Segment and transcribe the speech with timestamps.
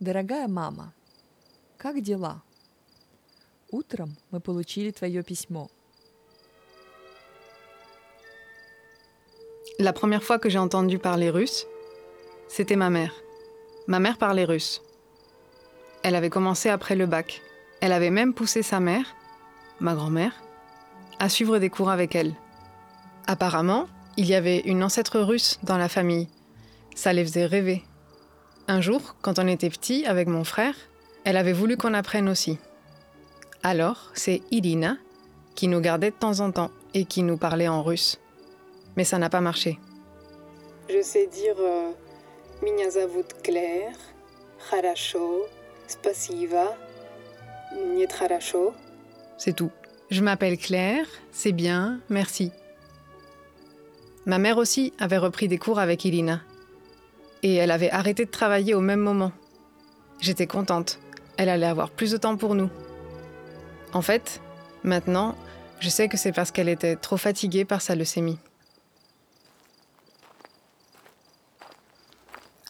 [0.00, 0.94] Дорогая мама,
[1.76, 2.42] как дела?
[3.70, 5.70] Утром мы получили твое письмо.
[9.78, 11.66] La première fois que j'ai entendu parler russe,
[12.48, 13.12] c'était ma mère.
[13.86, 14.82] Ma mère parlait russe.
[16.02, 17.42] Elle avait commencé après le bac.
[17.80, 19.14] Elle avait même poussé sa mère,
[19.78, 20.32] ma grand-mère,
[21.18, 22.34] à suivre des cours avec elle.
[23.26, 23.86] Apparemment,
[24.16, 26.28] il y avait une ancêtre russe dans la famille.
[26.96, 27.84] Ça les faisait rêver.
[28.67, 30.75] un jour, quand on était petit avec mon frère,
[31.25, 32.57] elle avait voulu qu'on apprenne aussi.
[33.61, 34.97] Alors, c'est Irina
[35.55, 38.19] qui nous gardait de temps en temps et qui nous parlait en russe.
[38.95, 39.79] Mais ça n'a pas marché.
[40.89, 41.91] Je sais dire euh,
[42.61, 43.95] Minya zavut Claire,
[44.71, 45.45] Harasho,
[45.87, 46.77] Spasiva,
[49.37, 49.71] C'est tout.
[50.09, 52.51] Je m'appelle Claire, c'est bien, merci.
[54.25, 56.41] Ma mère aussi avait repris des cours avec Irina
[57.43, 59.31] et elle avait arrêté de travailler au même moment.
[60.19, 60.97] J'étais contente.
[61.37, 62.69] Elle allait avoir plus de temps pour nous.
[63.93, 64.41] En fait,
[64.83, 65.35] maintenant,
[65.79, 68.39] je sais que c'est parce qu'elle était trop fatiguée par sa leucémie.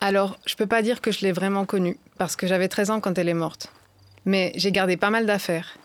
[0.02, 3.00] Alors, je peux pas dire que je l'ai vraiment connue, parce que j'avais 13 ans
[3.00, 3.72] quand elle est morte.
[4.26, 5.78] Mais j'ai gardé pas mal d'affaires.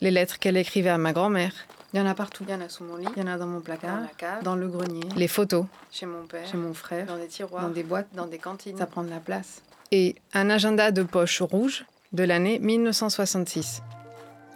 [0.00, 1.52] Les lettres qu'elle écrivait à ma grand-mère.
[1.92, 2.44] Il y en a partout.
[2.48, 4.02] Il y en a sous mon lit, Il y en a dans mon placard, dans
[4.02, 5.06] la cave, dans le grenier.
[5.14, 8.26] Les photos, chez mon père, chez mon frère, dans des tiroirs, dans des boîtes, dans
[8.26, 8.78] des cantines.
[8.78, 9.62] ça prend de la place.
[9.90, 13.82] Et un agenda de poche rouge de l'année 1966.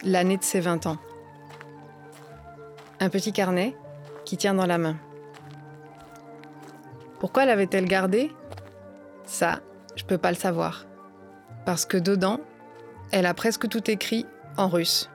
[0.03, 0.97] L'année de ses 20 ans.
[2.99, 3.75] Un petit carnet
[4.25, 4.97] qui tient dans la main.
[7.19, 8.31] Pourquoi l'avait-elle gardé?
[9.25, 9.59] Ça,
[9.95, 10.85] je peux pas le savoir.
[11.65, 12.39] Parce que dedans,
[13.11, 15.09] elle a presque tout écrit en russe.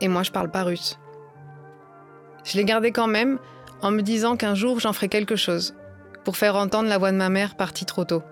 [0.00, 0.98] Et moi, je parle pas russe.
[2.48, 3.38] Je l'ai gardé quand même
[3.82, 5.74] en me disant qu'un jour j'en ferai quelque chose
[6.24, 8.22] pour faire entendre la voix de ma mère partie trop tôt.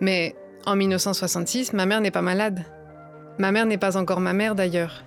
[0.00, 2.64] Mais en 1966, ma mère n'est pas malade.
[3.38, 5.02] Ma mère n'est pas encore ma mère d'ailleurs.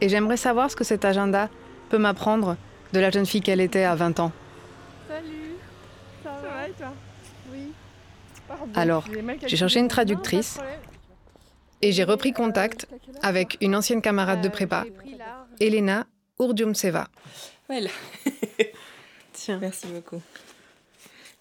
[0.00, 1.48] Et j'aimerais savoir ce que cet agenda
[1.88, 2.56] peut m'apprendre
[2.92, 4.32] de la jeune fille qu'elle était à 20 ans.
[5.08, 5.56] Salut,
[6.22, 6.92] ça, va, et toi?
[7.52, 7.72] Oui.
[8.46, 9.04] Pardon, Alors,
[9.44, 10.64] j'ai cherché une traductrice Non,
[11.82, 12.86] et j'ai repris contact
[13.22, 14.84] avec une ancienne camarade de prépa.
[15.60, 16.06] Elena
[16.40, 17.08] Urdiumtseva.
[17.68, 17.90] Voilà.
[19.32, 19.58] Tiens.
[19.60, 20.20] Merci beaucoup.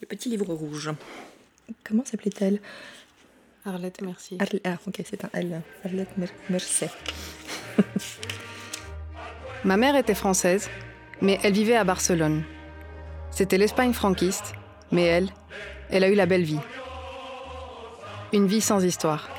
[0.01, 0.91] Le petit livre rouge.
[1.83, 2.61] Comment s'appelait-elle?
[3.65, 4.37] Arlette, merci.
[4.39, 5.61] Arle- Ah, ok, c'est un L.
[5.83, 6.89] Arlette Mer- Mercet.
[9.63, 10.69] Ma mère était française,
[11.21, 12.43] mais elle vivait à Barcelone.
[13.31, 14.53] C'était l'Espagne franquiste,
[14.91, 15.29] mais elle,
[15.89, 16.59] elle a eu la belle vie.
[18.33, 19.29] Une vie sans histoire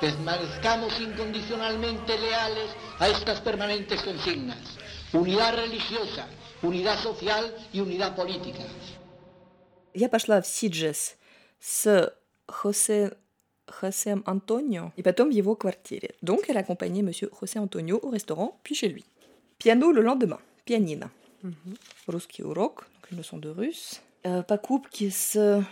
[0.00, 4.58] Permanezcamos incondicionalmente leales a estas permanentes consignas.
[5.12, 6.26] Unidad religiosa,
[6.62, 8.64] unidad social y unidad política.
[9.94, 11.16] Я пошла в Сиджес
[11.60, 12.12] с
[12.48, 13.16] Хосе,
[13.66, 16.14] Хосем Антонио et потом в его квартире.
[16.22, 19.04] Donc elle accompagnait monsieur José Antonio au restaurant, puis chez lui.
[19.58, 21.08] Piano le lendemain, pianine.
[22.08, 24.00] Русский урок, donc une leçon de russe.
[24.26, 25.62] Euh, покупки с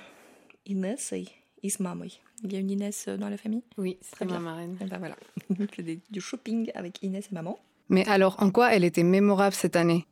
[0.67, 1.29] Инессой
[1.64, 4.62] il y a une Inès euh, dans la famille Oui, c'est très ma bien.
[4.62, 5.16] Et eh ben voilà,
[6.10, 7.60] du shopping avec Inès et maman.
[7.90, 10.06] Mais alors, en quoi elle était mémorable cette année?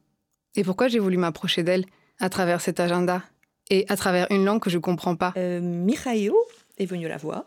[0.55, 1.85] Et pourquoi j'ai voulu m'approcher d'elle?
[2.19, 3.21] À travers cet agenda?
[3.69, 5.33] Et à travers une langue que je ne comprends pas?
[5.37, 5.87] Euh,
[6.77, 7.45] est venu la voir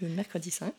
[0.00, 0.72] le mercredi 5.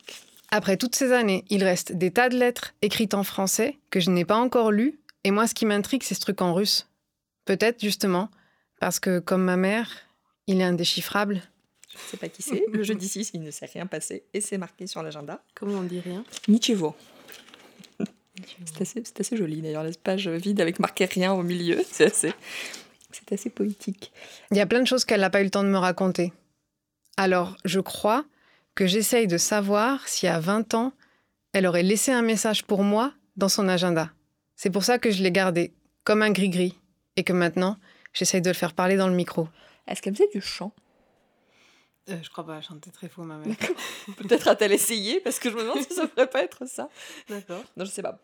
[0.52, 4.09] Après toutes ces années, il reste des tas de lettres écrites en français que je
[4.12, 6.88] n'ai pas encore lues, et moi ce qui m'intrigue, c'est ce truc en russe.
[7.46, 8.29] Peut-être justement,
[8.79, 9.90] parce que comme ma mère,
[10.47, 11.41] il est indéchiffrable.
[11.95, 12.66] Je ne sais pas qui c'est.
[12.72, 15.41] Le jeudi 6, il ne s'est rien passé et c'est marqué sur l'agenda.
[15.56, 16.23] Comment on dit rien?
[16.47, 16.95] Nichevo.
[18.66, 21.81] C'est assez, c'est assez joli d'ailleurs, la page vide avec marqué rien au milieu.
[21.89, 22.34] C'est assez,
[23.11, 24.11] c'est assez poétique.
[24.51, 26.34] Il y a plein de choses qu'elle n'a pas eu le temps de me raconter.
[27.16, 28.25] Alors, je crois
[28.75, 30.91] que j'essaye de savoir si à 20 ans,
[31.53, 34.11] elle aurait laissé un message pour moi dans son agenda.
[34.57, 35.73] C'est pour ça que je l'ai gardé,
[36.03, 36.78] comme un gris-gris,
[37.16, 37.78] et que maintenant,
[38.13, 39.47] j'essaye de le faire parler dans le micro.
[39.88, 40.73] Est-ce qu'elle faisait du chant?
[42.09, 43.55] Euh, je crois pas, chanter très faux, ma mère.
[44.17, 46.90] Peut-être a-t-elle essayé, parce que je me demande si ça pourrait pas être ça.
[47.29, 47.63] D'accord.
[47.75, 48.19] Non, je sais pas.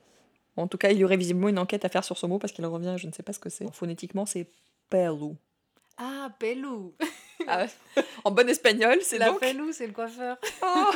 [0.55, 2.53] En tout cas, il y aurait visiblement une enquête à faire sur ce mot, parce
[2.53, 3.65] qu'il revient, je ne sais pas ce que c'est.
[3.73, 4.47] Phonétiquement, c'est
[4.89, 5.35] pelou.
[5.97, 6.93] Ah, pelou
[7.47, 7.65] ah,
[8.23, 9.39] En bon espagnol, c'est La donc...
[9.39, 10.37] pelou, c'est le coiffeur.
[10.63, 10.91] Oh.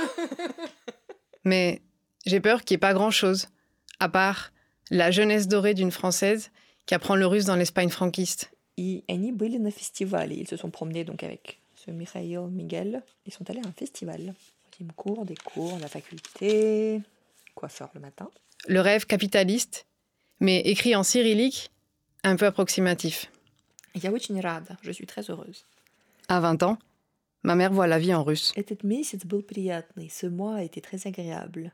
[1.44, 1.82] Mais
[2.26, 3.48] j'ai peur qu'il n'y ait pas grand-chose,
[4.00, 4.52] à part
[4.92, 6.52] la jeunesse dorée d'une Française
[6.86, 8.52] qui apprend le russe dans l'Espagne franquiste.
[8.78, 9.04] Ils
[10.48, 11.92] se sont promenés donc avec ce
[12.50, 14.34] Miguel, ils sont allés à un festival.
[14.80, 17.02] Ils me cours, des cours, la faculté,
[17.54, 18.30] coiffeur le matin.
[18.68, 19.86] Le rêve capitaliste,
[20.40, 21.72] mais écrit en cyrillique,
[22.24, 23.32] un peu approximatif.
[23.96, 25.66] Yaouchinirad, je suis très heureuse.
[26.28, 26.78] À 20 ans,
[27.44, 28.54] ma mère voit la vie en russe.
[28.56, 31.72] Ce mois a été très agréable.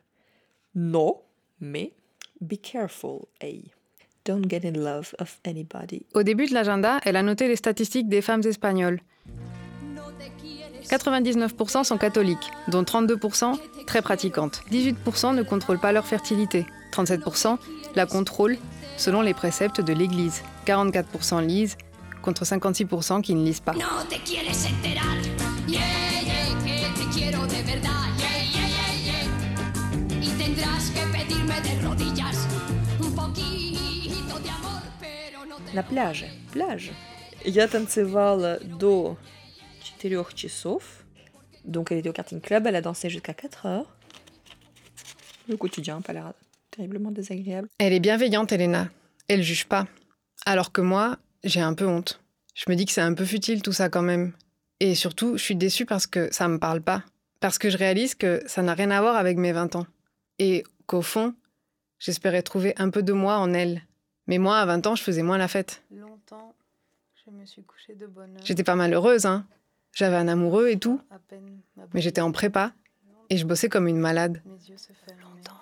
[0.76, 1.22] Non,
[1.60, 1.94] mais
[2.42, 3.72] be careful, hey.
[4.24, 6.06] Don't get in love of anybody.
[6.14, 9.02] Au début de l'agenda, elle a noté les statistiques des femmes espagnoles.
[10.89, 14.63] 99% sont catholiques, dont 32% très pratiquantes.
[14.71, 16.67] 18% ne contrôlent pas leur fertilité.
[16.93, 17.59] 37%
[17.95, 18.59] la contrôlent
[18.97, 20.43] selon les préceptes de l'Église.
[20.67, 21.77] 44% lisent,
[22.23, 23.73] contre 56% qui ne lisent pas.
[23.73, 25.17] No te quieres enterar,
[25.69, 25.81] yeah,
[26.25, 30.23] yeah, que te quiero de verdad, yeah, yeah, yeah, yeah.
[30.23, 32.47] Y tendrás que pedirme de rodillas
[33.01, 36.31] un poquito de amor, pero no te На пляже.
[36.53, 36.91] Пляж.
[37.45, 39.17] Я танцевала до
[40.01, 41.05] 4 часов.
[41.65, 43.97] Donc elle était au karting club, elle a dansé jusqu'à 4 heures.
[45.49, 46.33] Le quotidien n'a pas l'air
[46.71, 47.69] terriblement désagréable.
[47.79, 48.89] Elle est bienveillante, Elena.
[49.29, 49.87] Elle juge pas.
[50.45, 52.21] Alors que moi, j'ai un peu honte.
[52.55, 54.33] Je me dis que c'est un peu futile tout ça quand même.
[54.81, 57.03] Et surtout, je suis déçue parce que ça me parle pas.
[57.41, 59.87] Parce que je réalise que ça n'a rien à voir avec mes 20 ans.
[60.39, 61.35] Et qu'au fond,
[61.99, 63.83] j'espérais trouver un peu de moi en elle.
[64.27, 65.83] Mais moi, à 20 ans, je faisais moins la fête.
[65.91, 66.55] Longtemps,
[67.25, 68.45] je me suis couchée de bonne heure.
[68.45, 69.47] J'étais pas malheureuse, hein.
[69.94, 71.02] J'avais un amoureux et tout.
[71.94, 72.74] Mais j'étais en prépa
[73.30, 74.42] et je bossais comme une malade.
[74.46, 75.22] Mes yeux se fermaient.
[75.22, 75.62] Longtemps,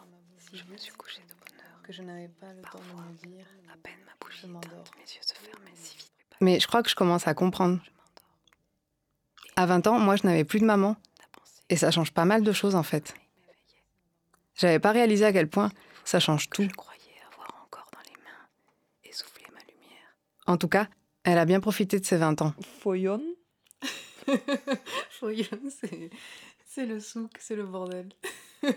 [0.54, 1.81] je me suis couchée de bonne heure.
[1.84, 3.46] Que je n'avais pas le temps de me dire.
[3.74, 4.84] À peine ma bouche m'endors.
[4.98, 6.12] Mes yeux se fermaient si vite.
[6.42, 7.80] Mais je crois que je commence à comprendre.
[9.56, 10.96] À 20 ans, moi, je n'avais plus de maman.
[11.70, 13.14] Et ça change pas mal de choses, en fait.
[14.56, 15.72] J'avais pas réalisé à quel point
[16.06, 16.64] ça change tout.
[16.64, 17.02] Je croyais
[17.32, 18.48] avoir encore dans les mains
[19.04, 20.16] essoufflé ma lumière.
[20.48, 20.88] En tout cas,
[21.24, 22.54] elle a bien profité de ses 20 ans.
[22.82, 23.22] Foyon.
[25.12, 26.10] Foyon, c'est,
[26.66, 28.10] c'est le souk, c'est le bordel.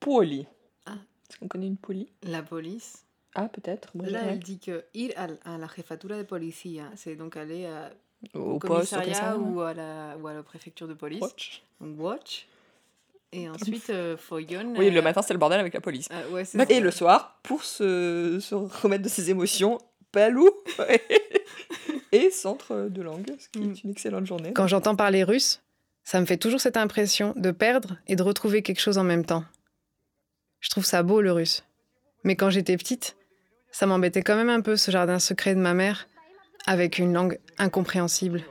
[0.00, 0.46] Poli.
[0.86, 0.94] Ah.
[1.28, 3.04] Est-ce qu'on connaît une poli La police.
[3.34, 3.90] Ah, peut-être.
[3.94, 7.90] Là, elle dit que ir à, la jefatura de policía, c'est donc aller à-
[8.34, 9.36] Au au poste, commissariat commissariat.
[9.38, 11.20] ou à, la, ou à la préfecture de police.
[11.22, 11.62] Watch.
[11.80, 12.46] Donc, watch.
[13.34, 14.74] Et ensuite, euh, Foyon.
[14.76, 16.08] Oui, euh, le matin, c'est le bordel avec la police.
[16.10, 16.80] ah, ouais, c'est Et ça.
[16.80, 19.78] le soir, pour se, se remettre de ses émotions,
[20.12, 20.48] palou
[22.12, 23.72] et centre de langue, ce qui Mm.
[23.72, 24.52] est une excellente journée.
[24.52, 25.62] Quand j'entends parler russe,
[26.04, 29.24] ça me fait toujours cette impression de perdre et de retrouver quelque chose en même
[29.24, 29.44] temps.
[30.60, 31.64] Je trouve ça beau, le russe.
[32.24, 33.16] Mais quand j'étais petite,
[33.72, 36.06] ça m'embêtait quand même un peu ce jardin secret de ma mère,
[36.66, 38.44] avec une langue incompréhensible.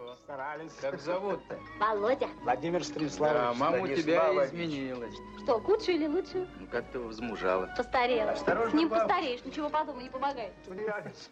[0.81, 1.59] Как зовут-то?
[1.79, 3.39] Володя, Владимир Станиславович.
[3.41, 5.15] Да, мама у тебя изменилась.
[5.43, 6.49] что, к лучше или лучше?
[6.59, 7.73] Ну, как ты возмужала.
[7.77, 8.33] Постарела.
[8.33, 9.05] Осторожно, С ним папа.
[9.07, 10.53] постареешь, ничего подумай, не помогает.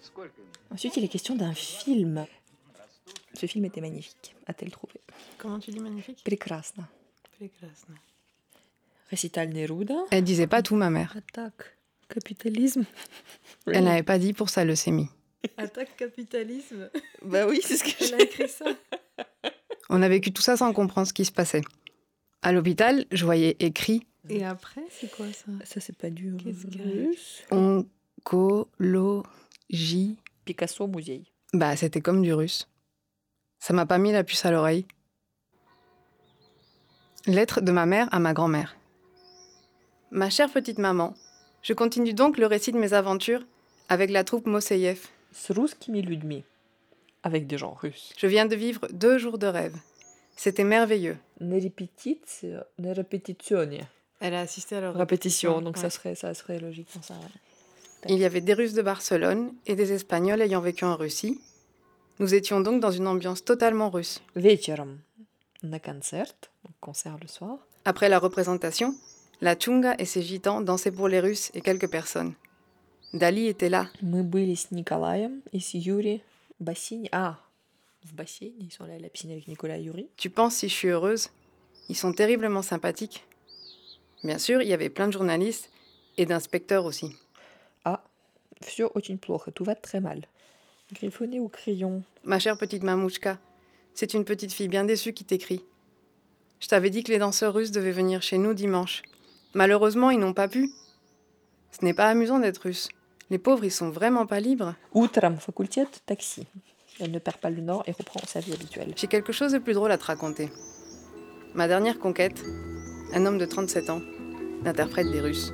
[0.02, 0.50] Сколько ему?
[0.70, 2.25] Ensuite, il est question d'un film.
[3.35, 4.94] Ce film était magnifique, a-t-elle trouvé.
[5.38, 6.88] Comment tu dis magnifique Прекрасно.
[7.37, 7.99] Прекрасно.
[9.11, 10.05] Récital Neruda.
[10.12, 11.12] Elle disait pas tout, ma mère.
[11.17, 11.76] Attaque.
[12.08, 12.85] Capitalisme.
[13.67, 15.11] Elle n'avait pas dit pour sa leucémie.
[15.57, 16.89] Attaque capitalisme.
[17.21, 18.65] Bah oui, c'est ce que a écrit ça.
[19.89, 21.62] On a vécu tout ça sans comprendre ce qui se passait.
[22.41, 25.51] À l'hôpital, je voyais écrit Et après, c'est quoi ça?
[25.65, 27.44] Ça, c'est pas du Qu'est-ce qu'il y a russe.
[28.25, 30.18] oncologie.
[30.45, 31.24] Picasso, musée.
[31.53, 32.68] Bah, c'était comme du russe.
[33.59, 34.85] Ça m'a pas mis la puce à l'oreille.
[37.25, 38.77] Lettre de ma mère à ma grand-mère.
[40.12, 41.13] Ma chère petite maman,
[41.62, 43.45] je continue donc le récit de mes aventures
[43.89, 46.44] avec la troupe Moseyev С русскими людьми.
[47.23, 48.12] Avec des gens russes.
[48.19, 49.76] Je viens de vivre deux jours de rêve.
[50.36, 51.17] C'était merveilleux.
[51.41, 53.86] На репетиции, на репетиционе.
[54.20, 55.82] Elle a assisté à leur Répétition, donc ouais.
[55.82, 57.15] ça serait, ça serait logiquement ça.
[57.15, 58.08] ouais.
[58.08, 61.41] Il y avait des Russes de Barcelone et des Espagnols ayant vécu en Russie.
[62.20, 64.20] Nous étions donc dans une ambiance totalement russe.
[64.36, 65.01] Вечером
[65.63, 67.58] на концерт, donc concert le soir.
[67.86, 68.94] Après la représentation,
[69.41, 72.34] la Tchunga et ses gitans dansaient pour les Russes et quelques personnes.
[73.13, 73.89] Dali était là.
[74.03, 76.22] Мы были с Николаем и с Юри
[76.58, 77.08] в бассейне.
[77.13, 77.39] А,
[78.03, 80.08] в бассейне, ils sont allés à la piscine avec Nicolas et Yuri.
[80.17, 81.31] Tu penses si je suis heureuse
[81.89, 83.24] Ils sont terriblement sympathiques.
[84.22, 85.70] Bien sûr, il y avait plein de journalistes
[86.17, 87.15] et d'inspecteurs aussi.
[87.84, 88.03] А,
[88.63, 90.27] все очень плохо, tout va très mal.
[90.93, 92.03] Griffonné au crayon.
[92.24, 93.39] Ma chère petite Mamouchka,
[93.94, 95.63] c'est une petite fille bien déçue qui t'écrit.
[96.60, 99.03] Je t'avais dit que les danseurs russes devaient venir chez nous dimanche.
[99.55, 100.70] Malheureusement, ils n'ont pas pu.
[101.70, 102.89] Ce n'est pas amusant d'être russe.
[103.30, 104.74] Les pauvres, ils sont vraiment pas libres.
[104.94, 106.48] Ou facultet, taxi.
[107.00, 108.94] Elle ne perd pas le nord et reprend sa vie habituelle.
[108.95, 110.50] J'ai quelque chose de plus drôle à te raconter.
[111.54, 112.44] Ma dernière conquête,
[113.14, 114.02] un homme de 37 ans,
[114.64, 115.54] l'interprète des Russes.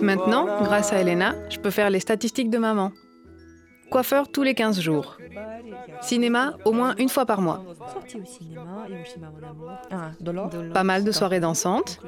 [0.00, 2.92] Maintenant, grâce à Elena, je peux faire les statistiques de maman.
[3.94, 5.18] Coiffeur tous les 15 jours.
[6.00, 7.64] Cinéma au moins une fois par mois.
[9.92, 10.10] Ah.
[10.72, 12.00] Pas mal de soirées dansantes.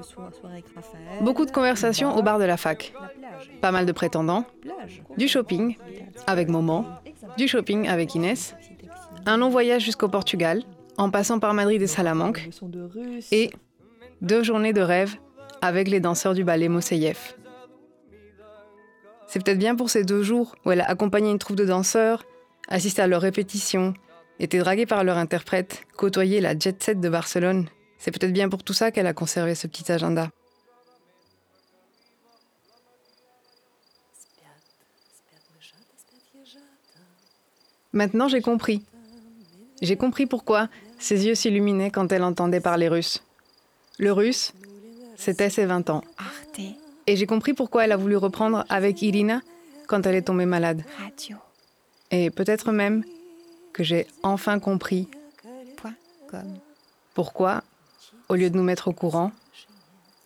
[1.21, 2.93] Beaucoup de conversations au bar de la fac.
[3.61, 4.45] Pas mal de prétendants,
[5.17, 5.77] du shopping
[6.27, 6.87] avec Moment,
[7.37, 8.57] du shopping avec Inès,
[9.25, 10.65] un long voyage jusqu'au Portugal,
[10.99, 12.49] en passant par Madrid et Salamanque,
[13.31, 13.53] et
[14.23, 15.15] deux journées de rêve
[15.63, 17.37] avec les danseurs du ballet Mousseïef.
[19.27, 22.25] C'est peut-être bien pour ces deux jours où elle a accompagné une troupe de danseurs,
[22.69, 23.95] assisté à leurs répétitions,
[24.39, 27.69] été draguée par leur interprète, côtoyé la jet set de Barcelone.
[27.99, 30.31] C'est peut-être bien pour tout ça qu'elle a conservé ce petit agenda.
[37.93, 38.85] Maintenant, j'ai compris.
[39.81, 40.69] J'ai compris pourquoi
[40.99, 43.23] ses yeux s'illuminaient quand elle entendait parler russe.
[43.99, 44.53] Le russe,
[45.17, 46.03] c'était ses 20 ans.
[46.19, 49.42] Arte Et j'ai compris pourquoi elle a voulu reprendre avec Irina
[49.88, 50.84] quand elle est tombée malade.
[51.00, 51.38] Radio.
[52.12, 53.04] Et peut-être même
[53.74, 55.08] que j'ai enfin compris
[55.78, 55.96] Point
[56.30, 56.60] com.
[57.14, 57.64] pourquoi,
[58.30, 59.32] au lieu de nous mettre au courant,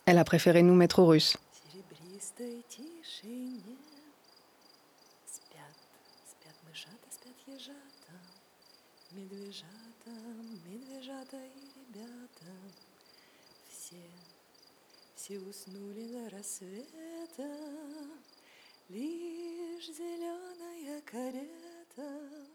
[0.06, 1.38] elle a préféré nous mettre aux Russes.
[1.72, 3.78] серебристой тишине
[5.26, 5.76] Спят,
[6.32, 8.14] спят мышата, спят ежата
[9.12, 10.12] Медвежата,
[10.66, 12.52] медвежата и ребята
[13.70, 14.04] Все,
[15.21, 17.55] Все уснули до рассвета,
[18.89, 22.50] Лишь зеленая карета.